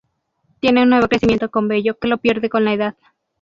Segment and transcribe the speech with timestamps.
[0.59, 2.95] Tiene un nuevo crecimiento con vello que lo pierde con la edad.